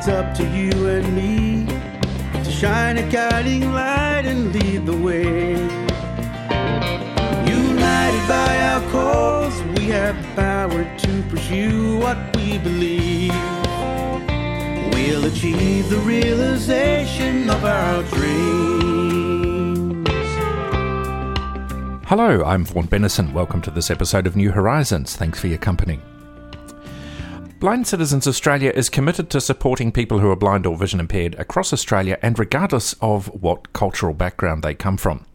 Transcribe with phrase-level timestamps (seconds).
[0.00, 1.66] it's up to you and me
[2.42, 5.52] to shine a guiding light and lead the way.
[7.46, 13.34] United by our cause, we have the power to pursue what we believe.
[14.94, 20.08] We'll achieve the realization of our dreams.
[22.06, 23.34] Hello, I'm Vaughan Bennison.
[23.34, 25.14] Welcome to this episode of New Horizons.
[25.14, 26.00] Thanks for your company.
[27.60, 31.74] Blind Citizens Australia is committed to supporting people who are blind or vision impaired across
[31.74, 35.26] Australia and regardless of what cultural background they come from.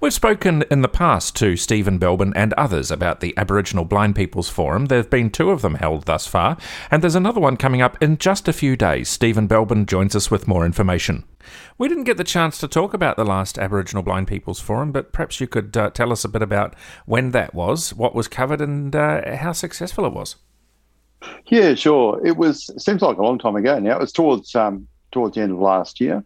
[0.00, 4.48] We've spoken in the past to Stephen Belbin and others about the Aboriginal Blind People's
[4.48, 4.86] Forum.
[4.86, 6.56] There have been two of them held thus far,
[6.90, 9.10] and there's another one coming up in just a few days.
[9.10, 11.24] Stephen Belbin joins us with more information.
[11.76, 15.12] We didn't get the chance to talk about the last Aboriginal Blind People's Forum, but
[15.12, 16.74] perhaps you could uh, tell us a bit about
[17.04, 20.36] when that was, what was covered, and uh, how successful it was.
[21.46, 22.20] Yeah, sure.
[22.24, 23.96] It was seems like a long time ago now.
[23.96, 26.24] It was towards um, towards the end of last year,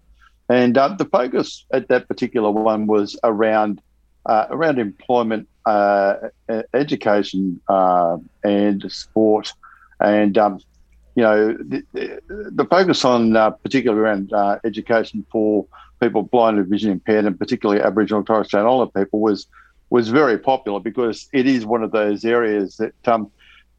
[0.49, 3.81] and uh, the focus at that particular one was around
[4.27, 6.15] uh, around employment, uh,
[6.75, 9.53] education, uh, and sport,
[10.01, 10.61] and um,
[11.15, 11.83] you know the,
[12.29, 15.67] the, focus on uh, particularly around uh, education for
[16.01, 19.47] people blind and vision impaired, and particularly Aboriginal and Torres Strait Islander people was
[19.91, 23.31] was very popular because it is one of those areas that um,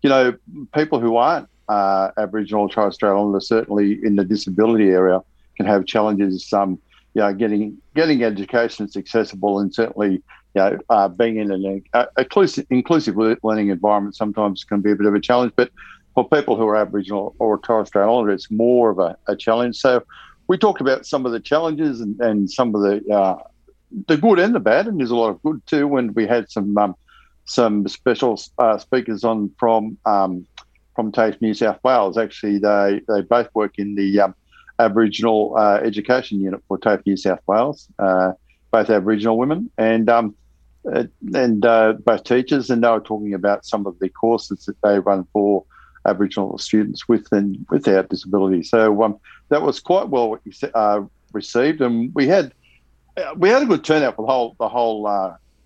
[0.02, 0.36] you know,
[0.74, 5.22] people who aren't uh, Aboriginal or Torres Strait Islander, certainly in the disability area,
[5.58, 6.52] can have challenges.
[6.54, 6.80] Um,
[7.16, 10.22] you know, getting getting education that's accessible and certainly, you
[10.56, 15.08] know, uh, being in an uh, inclusive, inclusive learning environment sometimes can be a bit
[15.08, 15.54] of a challenge.
[15.56, 15.72] But
[16.14, 19.78] for people who are Aboriginal or Torres Strait Islander, it's more of a, a, challenge.
[19.78, 20.04] So
[20.48, 23.38] we talked about some of the challenges and, and some of the uh,
[24.08, 25.88] the good and the bad, and there's a lot of good too.
[25.88, 26.96] When we had some um,
[27.50, 30.46] some special uh, speakers on from um,
[30.96, 32.18] from TAFE New South Wales.
[32.18, 34.36] Actually, they they both work in the um,
[34.78, 37.88] Aboriginal uh, Education Unit for TAFE New South Wales.
[37.98, 38.34] Uh,
[38.72, 40.36] both Aboriginal women and um,
[40.94, 44.80] uh, and uh, both teachers, and they were talking about some of the courses that
[44.84, 45.66] they run for
[46.06, 48.62] Aboriginal students with and without disability.
[48.64, 50.40] So um, that was quite well
[50.76, 51.02] uh,
[51.34, 52.54] received, and we had
[53.38, 55.08] we had a good turnout for the whole the whole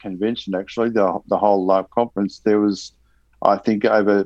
[0.04, 2.92] convention, actually, the, the whole uh, conference, there was,
[3.42, 4.26] I think, over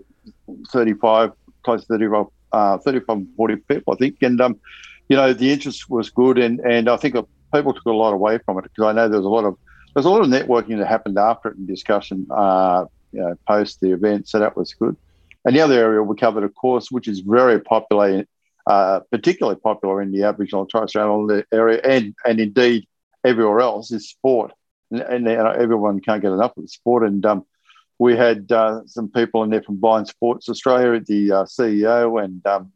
[0.69, 1.31] 35,
[1.63, 4.17] close to 35, uh, 35 40 people, I think.
[4.21, 4.59] And, um,
[5.07, 6.37] you know, the interest was good.
[6.37, 7.15] And, and I think
[7.53, 9.57] people took a lot away from it because I know there was a lot of,
[9.93, 13.79] there's a lot of networking that happened after it and discussion uh, you know, post
[13.79, 14.27] the event.
[14.27, 14.97] So that was good.
[15.45, 18.25] And the other area we covered, of course, which is very popular,
[18.65, 22.85] uh, particularly popular in the Aboriginal and Torres Strait Islander area, and and indeed
[23.23, 24.51] everywhere else, is sport
[24.91, 27.03] and, and everyone can't get enough of the sport.
[27.03, 27.45] And um,
[27.99, 32.45] we had uh, some people in there from Blind Sports Australia, the uh, CEO, and
[32.45, 32.71] um,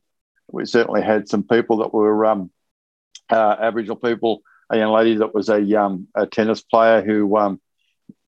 [0.52, 2.52] we certainly had some people that were um,
[3.30, 4.42] uh, Aboriginal people.
[4.70, 7.60] A young lady that was a, um, a tennis player who um,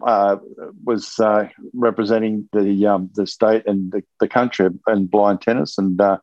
[0.03, 0.37] uh,
[0.83, 6.01] was uh, representing the um, the state and the, the country in blind tennis, and
[6.01, 6.17] uh,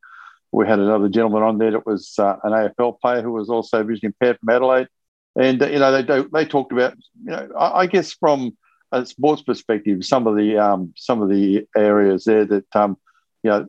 [0.51, 4.13] we had another gentleman on there that was an AFL player who was also visually
[4.21, 4.89] impaired from Adelaide
[5.39, 6.95] and you know they they talked about
[7.25, 8.57] you know I, I, guess from
[8.93, 12.99] a sports perspective some of the um, some of the areas there that um,
[13.43, 13.67] you know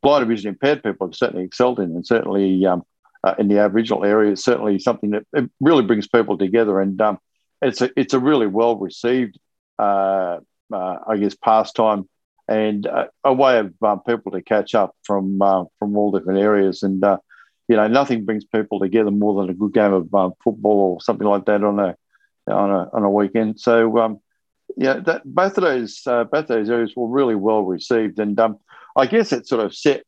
[0.00, 2.82] blind or vision impaired people have certainly excelled in and certainly um,
[3.24, 7.00] uh, in the Aboriginal area is certainly something that it really brings people together and
[7.00, 7.18] um,
[7.60, 9.38] it's a it's a really well received
[9.78, 10.38] uh,
[10.72, 12.08] uh, I guess pastime
[12.48, 12.86] and
[13.24, 17.02] a way of um, people to catch up from uh, from all different areas and
[17.02, 17.18] uh,
[17.68, 21.00] you know, nothing brings people together more than a good game of um, football or
[21.00, 21.96] something like that on a
[22.48, 23.60] on a on a weekend.
[23.60, 24.20] So, um,
[24.76, 28.58] yeah, that, both of those uh, both those areas were really well received, and um,
[28.96, 30.04] I guess it sort of set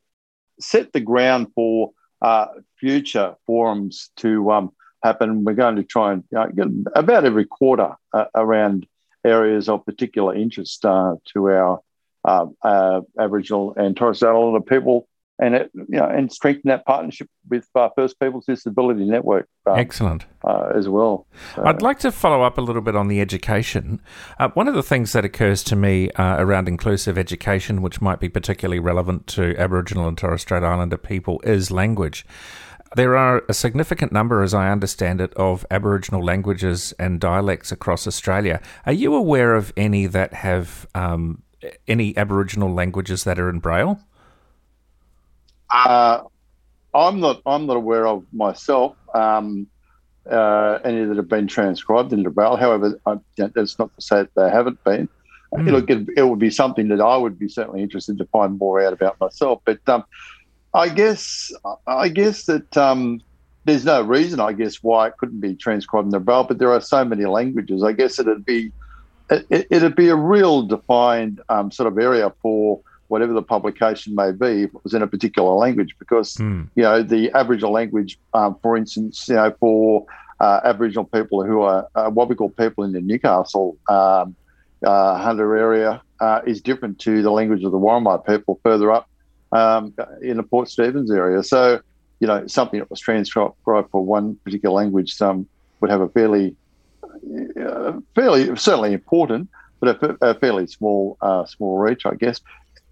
[0.59, 2.47] set the ground for uh,
[2.79, 4.71] future forums to um,
[5.03, 5.43] happen.
[5.43, 8.87] We're going to try and you know, get about every quarter uh, around
[9.23, 11.81] areas of particular interest uh, to our
[12.23, 15.07] uh, uh, Aboriginal and Torres Strait Islander people
[15.39, 19.49] and it, you know, and strengthen that partnership with uh, First Peoples Disability Network.
[19.65, 20.25] Um, Excellent.
[20.43, 21.25] Uh, as well.
[21.55, 21.65] So.
[21.65, 24.01] I'd like to follow up a little bit on the education.
[24.39, 28.19] Uh, one of the things that occurs to me uh, around inclusive education, which might
[28.19, 32.25] be particularly relevant to Aboriginal and Torres Strait Islander people, is language.
[32.95, 38.07] There are a significant number, as I understand it, of Aboriginal languages and dialects across
[38.07, 38.61] Australia.
[38.85, 41.41] Are you aware of any that have um,
[41.89, 43.99] any Aboriginal languages that are in Braille?
[45.75, 46.23] Uh,
[46.93, 47.41] I'm not.
[47.45, 49.67] I'm not aware of myself um,
[50.29, 52.55] uh, any that have been transcribed into Braille.
[52.55, 55.09] However, I, that's not to say that they haven't been.
[55.53, 55.71] Mm.
[55.71, 58.81] Look, it, it, would be something that I would be certainly interested to find more
[58.81, 59.61] out about myself.
[59.65, 60.03] But um,
[60.73, 61.51] I guess
[61.87, 63.21] I guess that um,
[63.65, 66.71] there's no reason, I guess, why it couldn't be transcribed in the Braille, but there
[66.71, 67.83] are so many languages.
[67.83, 68.71] I guess it'd be
[69.29, 74.31] it, would be a real defined um, sort of area for whatever the publication may
[74.31, 76.67] be if it was in a particular language, because mm.
[76.75, 80.05] you know the Aboriginal language, um, for instance, you know for
[80.39, 84.35] uh, Aboriginal people who are uh, Awabakal people in the Newcastle um,
[84.85, 89.09] uh, Hunter area uh, is different to the language of the Worimi people further up
[89.51, 91.43] um, in the Port Stephens area.
[91.43, 91.79] So,
[92.19, 95.47] you know, something that was transcribed for one particular language um,
[95.79, 96.55] would have a fairly,
[97.59, 99.49] uh, fairly certainly important,
[99.79, 102.41] but a, a fairly small uh, small reach, I guess.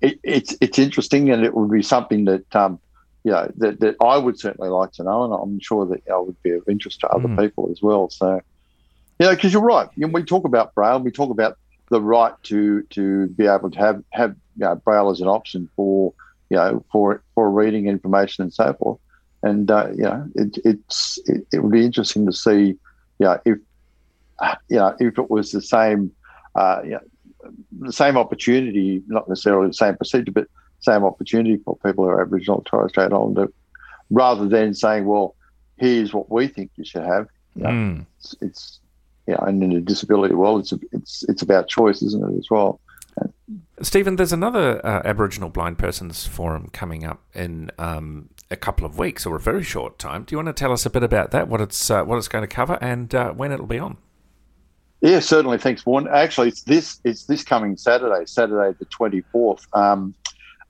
[0.04, 2.80] It, it's it's interesting, and it would be something that um,
[3.24, 6.18] you know that, that I would certainly like to know, and I'm sure that I
[6.18, 7.40] would be of interest to other mm.
[7.40, 8.10] people as well.
[8.10, 8.42] So,
[9.20, 9.88] you know, because you're right.
[9.96, 11.58] You know, we talk about Braille, we talk about
[11.90, 15.70] the right to to be able to have have you know, Braille as an option
[15.76, 16.14] for
[16.50, 19.00] you know for for reading information and so forth.
[19.42, 22.80] And uh, you know, it, it's it, it, would be interesting to see, you
[23.20, 23.58] know, if
[24.70, 26.12] you know if it was the same,
[26.56, 27.02] uh, you know,
[27.80, 30.48] the same opportunity, not necessarily the same procedure, but
[30.80, 33.52] same opportunity for people who are Aboriginal or Torres Strait Islander,
[34.10, 35.36] rather than saying, well,
[35.78, 37.28] here's what we think you should have.
[37.56, 38.06] You know, mm.
[38.20, 38.80] it's, it's
[39.28, 42.80] yeah, and in a disability world, it's it's it's about choice, isn't it, as well?
[43.82, 48.98] Stephen, there's another uh, Aboriginal Blind Persons Forum coming up in um, a couple of
[48.98, 50.24] weeks or a very short time.
[50.24, 51.48] Do you want to tell us a bit about that?
[51.48, 53.98] What it's uh, what it's going to cover and uh, when it'll be on?
[55.04, 55.58] Yeah, certainly.
[55.58, 56.08] Thanks, Warren.
[56.08, 59.68] Actually, it's this it's this coming Saturday, Saturday the twenty fourth.
[59.74, 60.16] Um,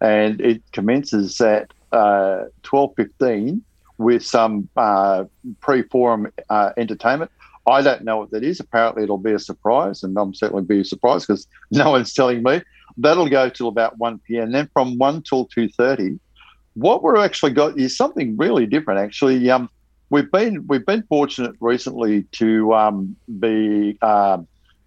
[0.01, 3.63] and it commences at uh, twelve fifteen
[3.99, 5.25] with some uh,
[5.61, 7.29] pre-forum uh, entertainment.
[7.67, 8.59] I don't know what that is.
[8.59, 12.63] Apparently, it'll be a surprise, and I'm certainly be surprised because no one's telling me.
[12.97, 14.51] That'll go till about one p.m.
[14.51, 16.19] Then from one till two thirty,
[16.73, 18.99] what we're actually got is something really different.
[18.99, 19.69] Actually, um,
[20.13, 24.37] we've been we've been fortunate recently to um, be uh,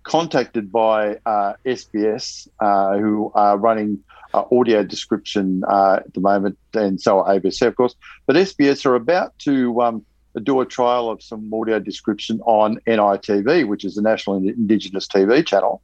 [0.05, 3.99] contacted by uh, SBS, uh, who are running
[4.33, 7.97] uh, audio description uh, at the moment, and so are ABC, of course.
[8.27, 10.07] But SBS are about to um,
[10.45, 15.45] do a trial of some audio description on NITV, which is the National Indigenous TV
[15.45, 15.83] channel.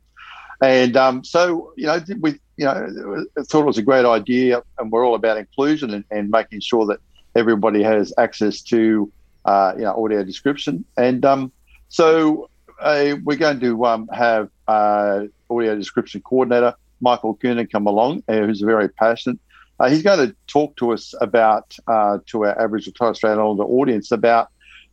[0.63, 4.93] And um, so, you know, we, you know, thought it was a great idea, and
[4.93, 7.01] we're all about inclusion and, and making sure that
[7.35, 9.11] everybody has access to,
[9.45, 10.85] uh, you know, audio description.
[10.97, 11.53] And um,
[11.89, 12.49] so,
[12.81, 18.41] uh, we're going to um, have uh, audio description coordinator Michael Coonan come along, uh,
[18.41, 19.39] who's very passionate.
[19.81, 23.65] Uh, he's going to talk to us about, uh, to our Aboriginal Torres Strait Islander
[23.65, 24.49] audience, about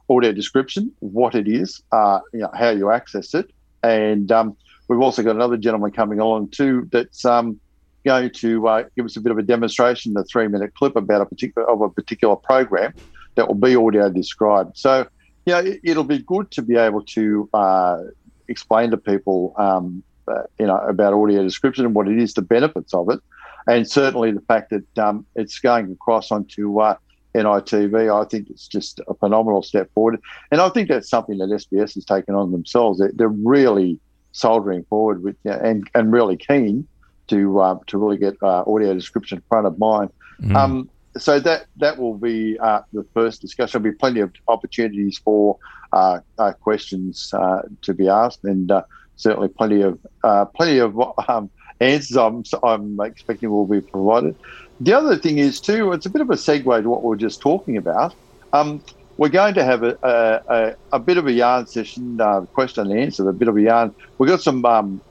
[0.10, 1.84] audio description, what it is,
[2.34, 3.52] you know, how you access it.
[3.84, 4.58] And um,
[4.88, 7.60] we've also got another gentleman coming along too that's um,
[8.04, 11.26] going to give us a bit of a demonstration, a three minute clip about a
[11.26, 12.94] particular of a particular program
[13.36, 14.78] that will be audio described.
[14.78, 15.08] So,
[15.46, 17.98] you know, it, will be good to be able to uh,
[18.48, 22.42] explain to people um, uh, you know, about audio description and what it is, the
[22.42, 23.20] benefits of it,
[23.68, 26.96] and certainly the fact that um, it's going across onto uh,
[27.34, 28.14] NITV.
[28.14, 30.20] I think it's just a phenomenal step forward,
[30.52, 33.00] and I think that's something that SBS has taken on themselves.
[33.00, 34.00] They're, they're really
[34.32, 36.88] soldiering forward with and and really keen
[37.28, 40.12] to uh, to really get uh, audio description in front of mind.
[40.42, 40.56] Mm.
[40.56, 40.90] Um,
[41.22, 43.82] so that that will be uh, the first discussion.
[43.82, 45.58] There'll be plenty of opportunities for
[45.94, 48.72] uh, uh, questions uh, to be asked, and
[49.16, 51.50] certainly plenty of uh, plenty of um,
[51.80, 54.36] answers I'm, I'm expecting will be provided.
[54.80, 57.18] The other thing is too, it's a bit of a segue to what we are
[57.18, 58.16] just talking about.
[58.54, 58.82] Um,
[59.18, 62.98] we're going to have a, a, a, bit of a yarn session, uh, question and
[62.98, 63.94] answer, a bit of a yarn.
[64.18, 65.02] We've got some um,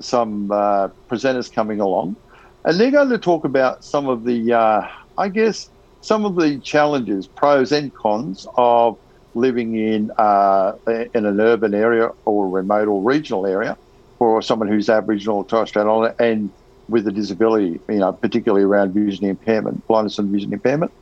[0.00, 2.16] some uh, presenters coming along,
[2.64, 4.88] and they're going to talk about some of the, uh,
[5.20, 5.68] I guess,
[6.00, 8.98] some of the challenges, pros and cons of
[9.34, 10.72] living in uh,
[11.14, 13.76] in an urban area or a remote or regional area
[14.18, 16.50] for someone who's Aboriginal or Torres Strait Islander and
[16.88, 20.92] with a disability, you know, particularly around vision impairment, blindness and vision impairment.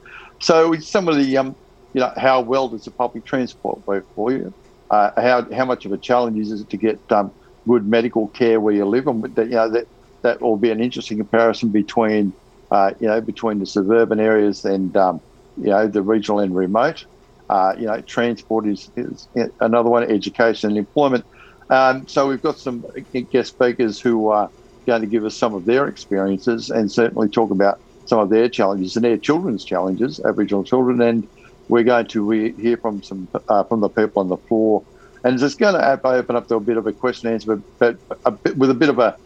[0.40, 1.56] So some of the, um,
[1.94, 4.54] you know, how well does the public transport work for you?
[4.90, 7.32] Uh, how how much of a challenge is it to get um,
[7.68, 9.06] good medical care where you live?
[9.06, 9.86] And you know that
[10.22, 12.34] that will be an interesting comparison between,
[12.70, 15.20] uh, you know, between the suburban areas and um,
[15.56, 17.04] you know the regional and remote.
[17.48, 19.26] Uh, you know, transport is, is,
[19.60, 21.24] another one, education and employment.
[21.70, 22.84] Um, so we've got some
[23.30, 24.50] guest speakers who are
[24.86, 28.48] going to give us some of their experiences and certainly talk about some of their
[28.50, 31.00] challenges and their children's challenges, Aboriginal children.
[31.00, 31.28] And
[31.68, 34.84] we're going to hear from some uh, from the people on the floor.
[35.24, 37.56] And it's just going to open up to a bit of a question and answer,
[37.78, 39.16] but, but a bit, with a bit of a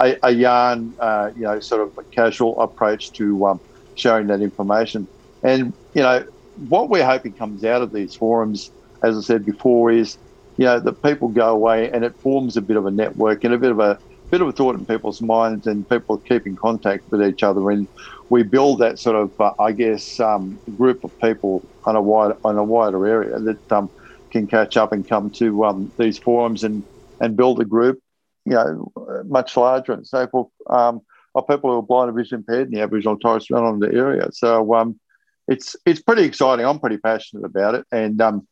[0.00, 3.60] a, a yarn, uh, you know, sort of a casual approach to um,
[3.94, 5.08] sharing that information.
[5.42, 6.24] And you know
[6.56, 8.70] what we're hoping comes out of these forums,
[9.02, 10.16] as I said before, is
[10.56, 13.54] you know that people go away and it forms a bit of a network and
[13.54, 13.98] a bit of a
[14.30, 17.70] bit of a thought in people's minds, and people keep in contact with each other,
[17.70, 17.88] and
[18.30, 22.36] we build that sort of, uh, I guess, um, group of people on a wide
[22.44, 23.90] on a wider area that um,
[24.30, 26.84] can catch up and come to um, these forums and
[27.20, 28.00] and build a group,
[28.44, 28.92] you know,
[29.28, 31.00] much larger and so forth, um,
[31.34, 34.28] of people who are blind or vision impaired in the Aboriginal Torres Strait Islander area.
[34.32, 35.00] So um,
[35.48, 36.64] it's it's pretty exciting.
[36.64, 38.46] I'm pretty passionate about it, and um,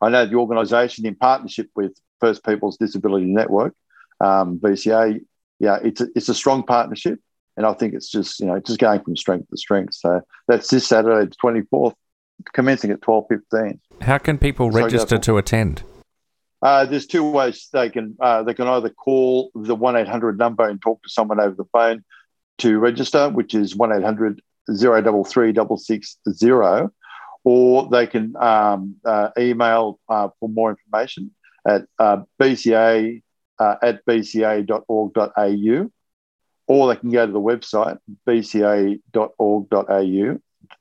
[0.00, 3.74] I know the organisation, in partnership with First Peoples Disability Network,
[4.20, 5.20] um, BCA,
[5.58, 7.20] yeah, it's a, it's a strong partnership,
[7.56, 9.94] and I think it's just you know just going from strength to strength.
[9.94, 11.94] So that's this Saturday, the 24th,
[12.52, 13.78] commencing at 12:15.
[14.02, 15.82] How can people register to attend?
[16.62, 20.38] Uh, there's two ways they can uh, they can either call the one eight hundred
[20.38, 22.02] number and talk to someone over the phone
[22.58, 26.90] to register, which is one 800 033 660,
[27.44, 31.30] or they can um, uh, email uh, for more information
[31.66, 33.22] at uh, bca
[33.58, 35.90] uh, at bca.org.au,
[36.66, 38.98] or they can go to the website bca.org.au,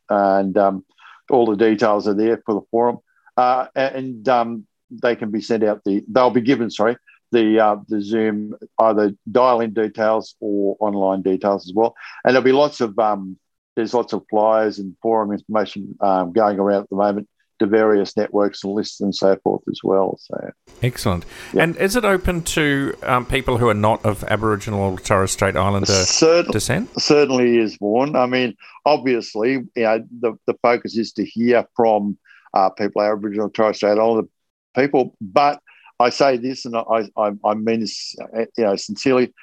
[0.10, 0.86] and um,
[1.30, 3.00] all the details are there for the forum.
[3.38, 4.66] And um,
[5.02, 6.98] they can be sent out the they'll be given sorry
[7.32, 12.44] the uh, the Zoom either dial in details or online details as well, and there'll
[12.44, 13.38] be lots of um,
[13.76, 17.28] there's lots of flyers and forum information um, going around at the moment
[17.60, 20.18] to various networks and lists and so forth as well.
[20.20, 20.52] So
[20.84, 21.26] excellent.
[21.54, 21.64] Yeah.
[21.64, 25.56] And is it open to um, people who are not of Aboriginal or Torres Strait
[25.56, 26.90] Islander Cert- descent?
[27.02, 28.16] Certainly is, Vaughan.
[28.16, 32.18] I mean, obviously, you know, the the focus is to hear from
[32.54, 34.28] uh, people Aboriginal or Torres Strait Islander
[34.76, 35.60] people, but
[36.00, 38.16] I say this, and I, I, I mean this,
[38.58, 39.34] you know, sincerely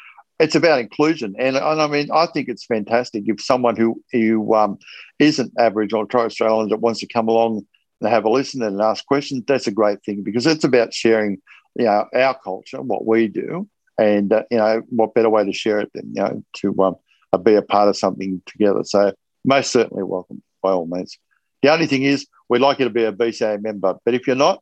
[0.42, 4.54] it's about inclusion, and, and I mean, I think it's fantastic if someone who who
[4.54, 4.78] um,
[5.20, 7.64] not Aboriginal or Torres Strait Islander wants to come along
[8.00, 9.44] and have a listen and ask questions.
[9.46, 11.40] That's a great thing because it's about sharing,
[11.76, 15.52] you know, our culture, what we do, and uh, you know, what better way to
[15.52, 16.96] share it than you know to um,
[17.32, 18.82] uh, be a part of something together.
[18.82, 19.12] So
[19.44, 21.18] most certainly welcome by all means.
[21.62, 24.34] The only thing is, we'd like you to be a BCA member, but if you're
[24.34, 24.60] not,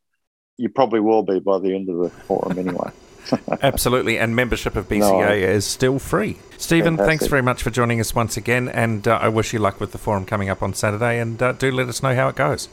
[0.61, 2.91] you probably will be by the end of the forum anyway.
[3.63, 5.33] Absolutely, and membership of BCA no.
[5.33, 6.37] is still free.
[6.59, 7.07] Stephen, Fantastic.
[7.07, 9.93] thanks very much for joining us once again, and uh, I wish you luck with
[9.93, 12.69] the forum coming up on Saturday, and uh, do let us know how it goes.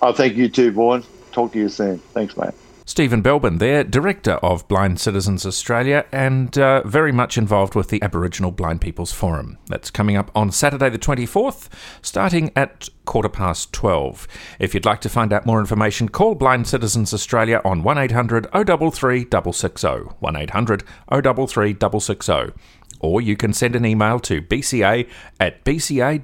[0.00, 1.04] Oh, thank you too, Vaughan.
[1.32, 1.98] Talk to you soon.
[2.14, 2.54] Thanks, mate.
[2.90, 8.02] Stephen Belbin, there, Director of Blind Citizens Australia and uh, very much involved with the
[8.02, 9.58] Aboriginal Blind People's Forum.
[9.68, 11.68] That's coming up on Saturday, the 24th,
[12.02, 14.26] starting at quarter past 12.
[14.58, 19.20] If you'd like to find out more information, call Blind Citizens Australia on 1800 033
[19.20, 19.88] 660.
[20.18, 20.82] 1800
[21.12, 22.60] 033 660
[23.02, 26.20] or you can send an email to bca at bca.org.au,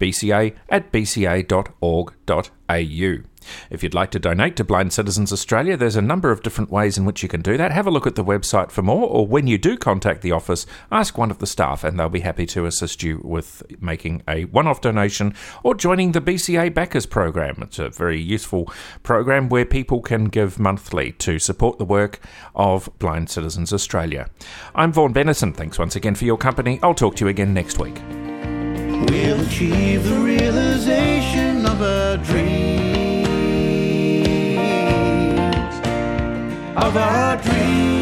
[0.00, 2.10] bca at bca.org.au.
[3.70, 6.98] If you'd like to donate to Blind Citizens Australia, there's a number of different ways
[6.98, 7.72] in which you can do that.
[7.72, 10.66] Have a look at the website for more, or when you do contact the office,
[10.90, 14.44] ask one of the staff and they'll be happy to assist you with making a
[14.46, 17.56] one off donation or joining the BCA Backers Program.
[17.62, 22.20] It's a very useful program where people can give monthly to support the work
[22.54, 24.28] of Blind Citizens Australia.
[24.74, 25.54] I'm Vaughan Bennison.
[25.54, 26.78] Thanks once again for your company.
[26.82, 28.00] I'll talk to you again next week.
[29.08, 31.78] We'll achieve the realization of
[32.26, 32.49] dream
[36.90, 37.99] of our dreams.